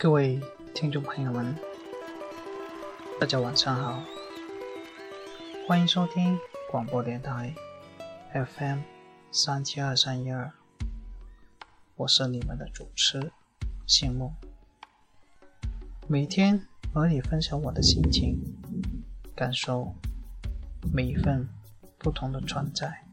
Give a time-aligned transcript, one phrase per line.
[0.00, 0.40] 各位
[0.74, 1.54] 听众朋友们，
[3.18, 4.00] 大家晚上好，
[5.66, 6.38] 欢迎收听
[6.70, 7.52] 广播电台
[8.32, 8.78] FM
[9.30, 10.50] 三七二三一二，
[11.96, 13.30] 我是你们的主持
[13.86, 14.32] 星梦，
[16.06, 18.40] 每天和你分享我的心情，
[19.36, 19.94] 感受
[20.92, 21.46] 每一份
[21.98, 23.04] 不同的存在。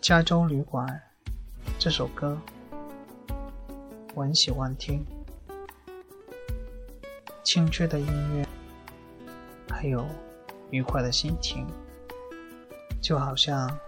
[0.00, 1.02] 加州旅馆
[1.78, 2.36] 这首歌，
[4.14, 5.06] 我很喜欢听。
[7.44, 8.46] 清脆的音乐，
[9.68, 10.06] 还有
[10.70, 11.66] 愉快的心情，
[13.00, 13.78] 就好像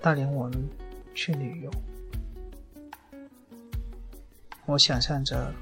[0.00, 0.68] 带领我们
[1.14, 1.70] 去旅游。
[4.66, 5.52] 我想象着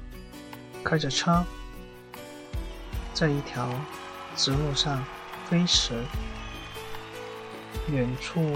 [0.83, 1.43] 开着车，
[3.13, 3.69] 在一条
[4.35, 5.03] 直路上
[5.49, 5.93] 飞驰，
[7.91, 8.55] 远处。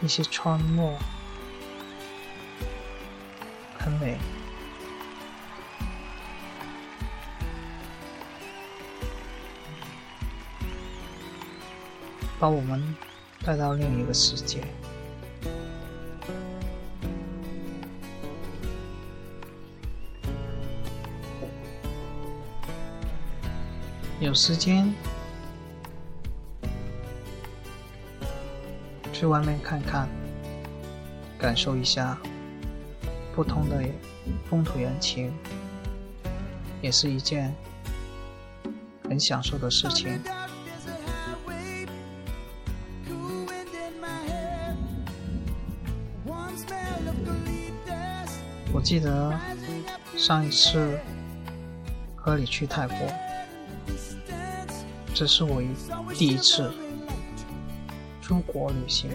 [0.00, 0.96] 一些川落
[3.78, 4.18] 很美，
[12.38, 12.82] 把我们
[13.44, 14.62] 带到另一个世界。
[24.20, 24.92] 有时间。
[29.12, 30.08] 去外面看看，
[31.36, 32.16] 感受一下
[33.34, 33.82] 不同的
[34.48, 35.32] 风土人情，
[36.82, 37.54] 也是一件
[39.08, 40.20] 很享受的事情。
[48.72, 49.38] 我记得
[50.16, 50.98] 上一次
[52.16, 52.96] 和你去泰国，
[55.14, 55.62] 这是我
[56.14, 56.72] 第一次。
[58.20, 59.10] 出国旅行，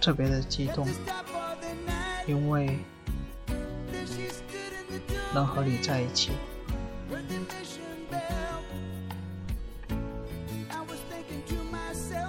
[0.00, 0.84] 特别的激动，
[2.26, 2.78] 因为
[5.32, 6.32] 能和你在一起。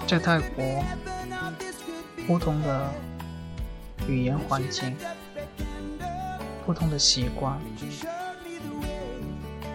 [0.07, 0.83] 在泰国，
[2.25, 2.89] 不同的
[4.07, 4.95] 语言环境，
[6.65, 7.59] 不同的习惯，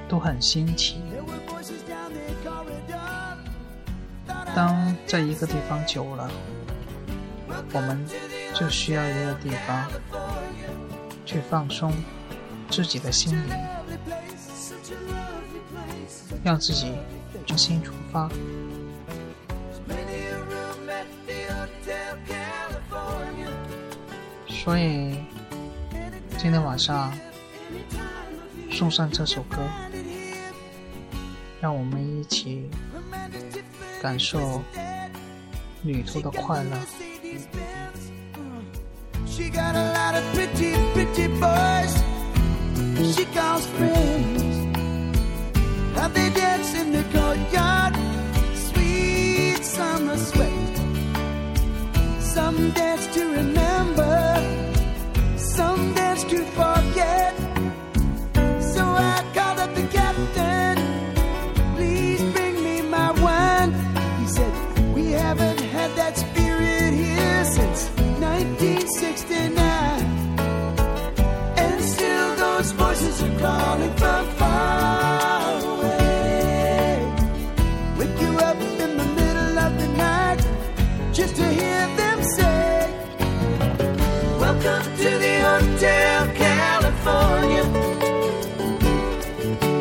[0.09, 1.03] 都很新奇。
[4.55, 6.31] 当在一个地方久了，
[7.73, 8.07] 我们
[8.55, 9.89] 就需要一个地方
[11.25, 11.93] 去放松
[12.71, 13.57] 自己的心灵，
[16.45, 16.93] 让自己
[17.47, 18.29] 重新出发。
[24.49, 25.17] 所以
[26.39, 27.13] 今天晚上
[28.71, 29.59] 送上这首歌，
[31.61, 32.71] 让我们一起。
[34.03, 34.61] 感受
[35.85, 36.77] 旅途的快乐。
[39.33, 43.17] She got a lot of pretty, pretty boys.
[43.17, 44.12] She calls friends.
[84.65, 87.65] Welcome to the Hotel California.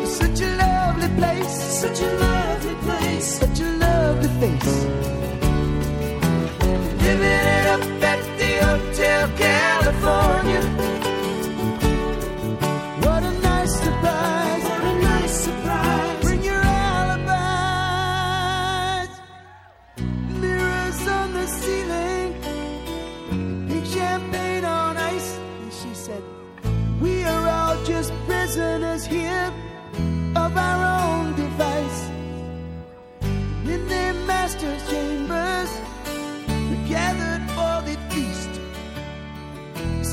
[0.06, 2.31] Such a lovely place, such a lovely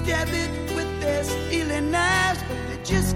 [0.09, 3.15] debit with their stealing knives, but they just